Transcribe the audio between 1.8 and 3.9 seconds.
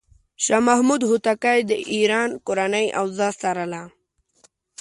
ایران کورنۍ اوضاع څارله.